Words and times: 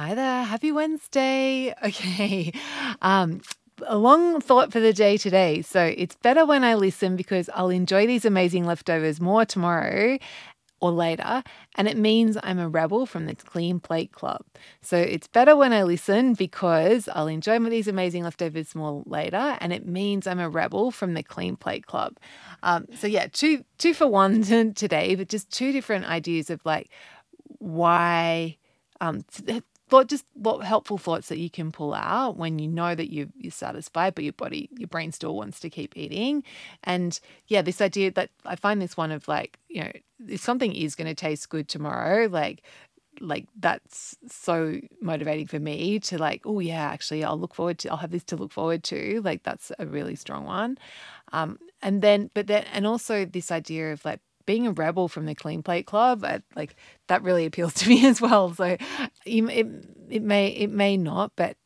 Hi 0.00 0.14
there. 0.14 0.44
Happy 0.44 0.72
Wednesday. 0.72 1.74
Okay. 1.84 2.52
Um, 3.02 3.42
a 3.86 3.98
long 3.98 4.40
thought 4.40 4.72
for 4.72 4.80
the 4.80 4.94
day 4.94 5.18
today. 5.18 5.60
So 5.60 5.92
it's 5.94 6.16
better 6.16 6.46
when 6.46 6.64
I 6.64 6.72
listen 6.72 7.16
because 7.16 7.50
I'll 7.52 7.68
enjoy 7.68 8.06
these 8.06 8.24
amazing 8.24 8.64
leftovers 8.64 9.20
more 9.20 9.44
tomorrow 9.44 10.16
or 10.80 10.90
later. 10.90 11.42
And 11.76 11.86
it 11.86 11.98
means 11.98 12.38
I'm 12.42 12.58
a 12.58 12.66
rebel 12.66 13.04
from 13.04 13.26
the 13.26 13.34
Clean 13.34 13.78
Plate 13.78 14.10
Club. 14.10 14.42
So 14.80 14.96
it's 14.96 15.26
better 15.26 15.54
when 15.54 15.74
I 15.74 15.82
listen 15.82 16.32
because 16.32 17.06
I'll 17.06 17.28
enjoy 17.28 17.58
these 17.58 17.86
amazing 17.86 18.24
leftovers 18.24 18.74
more 18.74 19.02
later. 19.04 19.58
And 19.60 19.70
it 19.70 19.86
means 19.86 20.26
I'm 20.26 20.40
a 20.40 20.48
rebel 20.48 20.90
from 20.90 21.12
the 21.12 21.22
Clean 21.22 21.56
Plate 21.56 21.84
Club. 21.84 22.16
Um, 22.62 22.86
so 22.96 23.06
yeah, 23.06 23.26
two 23.30 23.66
two 23.76 23.92
for 23.92 24.06
one 24.06 24.42
today, 24.74 25.14
but 25.14 25.28
just 25.28 25.50
two 25.50 25.72
different 25.72 26.06
ideas 26.06 26.48
of 26.48 26.64
like 26.64 26.88
why 27.58 28.56
um, 29.02 29.24
thought 29.90 30.06
just 30.06 30.24
what 30.34 30.64
helpful 30.64 30.96
thoughts 30.96 31.28
that 31.28 31.38
you 31.38 31.50
can 31.50 31.72
pull 31.72 31.92
out 31.92 32.36
when 32.36 32.58
you 32.58 32.68
know 32.68 32.94
that 32.94 33.12
you 33.12 33.30
you're 33.36 33.50
satisfied, 33.50 34.14
but 34.14 34.24
your 34.24 34.32
body, 34.32 34.70
your 34.76 34.88
brain 34.88 35.12
still 35.12 35.36
wants 35.36 35.60
to 35.60 35.70
keep 35.70 35.96
eating. 35.96 36.44
And 36.84 37.18
yeah, 37.48 37.62
this 37.62 37.80
idea 37.80 38.10
that 38.12 38.30
I 38.46 38.56
find 38.56 38.80
this 38.80 38.96
one 38.96 39.10
of 39.10 39.28
like, 39.28 39.58
you 39.68 39.82
know, 39.82 39.92
if 40.28 40.40
something 40.40 40.74
is 40.74 40.94
going 40.94 41.08
to 41.08 41.14
taste 41.14 41.48
good 41.48 41.68
tomorrow, 41.68 42.26
like 42.26 42.62
like 43.20 43.46
that's 43.58 44.16
so 44.28 44.80
motivating 45.02 45.46
for 45.46 45.58
me 45.58 45.98
to 45.98 46.16
like 46.16 46.40
oh 46.46 46.60
yeah 46.60 46.84
actually 46.90 47.22
i'll 47.22 47.38
look 47.38 47.54
forward 47.54 47.76
to 47.76 47.88
i'll 47.90 47.96
have 47.96 48.12
this 48.12 48.24
to 48.24 48.36
look 48.36 48.52
forward 48.52 48.82
to 48.82 49.20
like 49.24 49.42
that's 49.42 49.72
a 49.78 49.84
really 49.84 50.14
strong 50.14 50.46
one 50.46 50.78
um 51.32 51.58
and 51.82 52.02
then 52.02 52.30
but 52.34 52.46
then 52.46 52.64
and 52.72 52.86
also 52.86 53.24
this 53.24 53.50
idea 53.50 53.92
of 53.92 54.02
like 54.04 54.20
being 54.50 54.66
a 54.66 54.72
rebel 54.72 55.06
from 55.06 55.26
the 55.26 55.34
Clean 55.36 55.62
Plate 55.62 55.86
Club, 55.86 56.24
I, 56.24 56.42
like 56.56 56.74
that 57.06 57.22
really 57.22 57.46
appeals 57.46 57.72
to 57.80 57.88
me 57.88 58.04
as 58.04 58.20
well. 58.20 58.52
So 58.52 58.76
it, 59.24 59.66
it 60.10 60.22
may 60.22 60.48
it 60.48 60.70
may 60.70 60.96
not, 60.96 61.30
but 61.36 61.56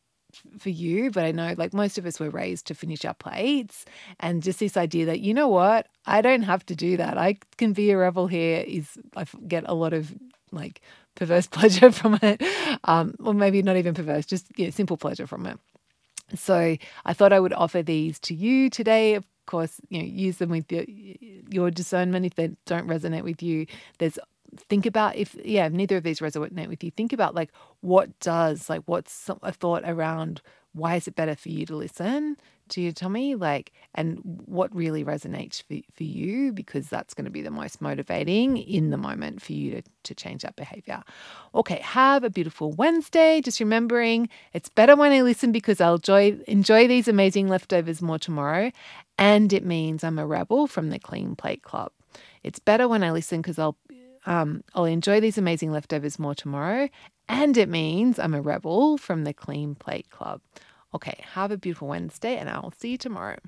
for 0.59 0.69
you, 0.69 1.11
but 1.11 1.25
I 1.25 1.33
know 1.33 1.55
like 1.57 1.73
most 1.73 1.97
of 1.97 2.05
us 2.05 2.21
were 2.21 2.29
raised 2.29 2.67
to 2.67 2.75
finish 2.75 3.07
our 3.07 3.15
plates 3.15 3.87
and 4.21 4.43
just 4.43 4.59
this 4.59 4.77
idea 4.77 5.07
that, 5.07 5.21
you 5.21 5.33
know 5.33 5.49
what, 5.49 5.87
I 6.05 6.21
don't 6.21 6.43
have 6.43 6.67
to 6.67 6.77
do 6.77 6.99
that. 6.99 7.17
I 7.17 7.39
can 7.57 7.73
be 7.73 7.91
a 7.91 7.97
rebel 7.97 8.27
here 8.27 8.63
is 8.67 8.99
I 9.17 9.25
get 9.49 9.65
a 9.67 9.75
lot 9.75 9.95
of 9.95 10.15
like 10.53 10.83
perverse 11.15 11.47
pleasure 11.57 11.91
from 11.91 12.19
it. 12.21 12.43
Um, 12.85 13.15
or 13.25 13.33
maybe 13.33 13.63
not 13.63 13.79
even 13.79 13.95
perverse, 13.95 14.27
just 14.27 14.47
yeah, 14.59 14.69
simple 14.69 14.99
pleasure 14.99 15.27
from 15.27 15.47
it. 15.47 15.59
So 16.35 16.77
I 17.07 17.13
thought 17.15 17.33
I 17.33 17.41
would 17.41 17.55
offer 17.55 17.83
these 17.83 18.19
to 18.21 18.35
you 18.35 18.69
today. 18.69 19.21
Course, 19.47 19.81
you 19.89 19.99
know, 19.99 20.05
use 20.07 20.39
them 20.39 20.51
with 20.51 20.71
your, 20.73 20.85
your 21.51 21.71
discernment. 21.71 22.27
If 22.27 22.35
they 22.35 22.51
don't 22.67 22.89
resonate 22.89 23.23
with 23.23 23.43
you, 23.43 23.67
there's 23.99 24.19
think 24.57 24.87
about 24.87 25.17
if 25.17 25.37
yeah, 25.45 25.67
if 25.67 25.73
neither 25.73 25.97
of 25.97 26.05
these 26.05 26.21
resonate 26.21 26.69
with 26.69 26.83
you. 26.83 26.91
Think 26.91 27.13
about 27.13 27.35
like 27.35 27.51
what 27.81 28.19
does 28.21 28.69
like 28.69 28.83
what's 28.87 29.31
a 29.43 29.53
thought 29.53 29.83
around 29.85 30.41
why 30.75 30.97
is 30.97 31.07
it 31.09 31.15
better 31.15 31.37
for 31.37 31.49
you 31.49 31.65
to 31.67 31.77
listen 31.77 32.37
to 32.69 32.81
your 32.81 32.93
tummy 32.93 33.35
like 33.35 33.73
and 33.95 34.19
what 34.47 34.75
really 34.75 35.05
resonates 35.05 35.63
for, 35.63 35.77
for 35.95 36.03
you 36.03 36.51
because 36.53 36.89
that's 36.89 37.15
going 37.15 37.27
to 37.27 37.31
be 37.31 37.43
the 37.43 37.51
most 37.51 37.81
motivating 37.81 38.57
in 38.57 38.91
the 38.91 38.97
moment 38.97 39.43
for 39.43 39.53
you 39.53 39.71
to, 39.71 39.83
to 40.03 40.15
change 40.15 40.43
that 40.43 40.57
behavior 40.57 41.03
okay 41.55 41.79
have 41.81 42.25
a 42.25 42.31
beautiful 42.31 42.73
wednesday 42.73 43.41
just 43.43 43.61
remembering 43.61 44.29
it's 44.55 44.69
better 44.71 44.97
when 44.97 45.13
i 45.13 45.21
listen 45.21 45.53
because 45.53 45.81
i'll 45.81 45.97
enjoy, 45.97 46.37
enjoy 46.49 46.89
these 46.89 47.07
amazing 47.07 47.49
leftovers 47.49 48.01
more 48.01 48.19
tomorrow 48.19 48.73
and 49.19 49.53
it 49.53 49.65
means 49.65 50.05
i'm 50.05 50.19
a 50.19 50.27
rebel 50.27 50.67
from 50.67 50.91
the 50.91 50.99
clean 50.99 51.35
plate 51.37 51.63
club 51.63 51.93
it's 52.43 52.59
better 52.59 52.89
when 52.89 53.03
i 53.03 53.11
listen 53.11 53.41
because 53.41 53.59
i'll 53.59 53.77
um, 54.27 54.65
I'll 54.75 54.85
enjoy 54.85 55.21
these 55.21 55.39
amazing 55.39 55.73
leftovers 55.73 56.19
more 56.19 56.35
tomorrow. 56.35 56.89
And 57.29 57.57
it 57.57 57.69
means 57.69 58.19
I'm 58.19 58.35
a 58.35 58.41
rebel 58.41 58.99
from 58.99 59.25
the 59.25 59.33
Clean 59.33 59.75
Plate 59.75 60.11
Club. 60.11 60.41
Okay, 60.95 61.25
have 61.33 61.51
a 61.51 61.57
beautiful 61.57 61.89
Wednesday, 61.89 62.37
and 62.37 62.49
I'll 62.49 62.73
see 62.79 62.93
you 62.93 62.99
tomorrow. 62.99 63.39